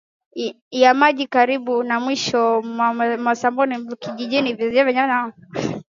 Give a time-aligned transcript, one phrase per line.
[0.71, 3.79] ya maji karibu na mwambao pasipo kina
[4.15, 5.83] Vijiji vilimkubusha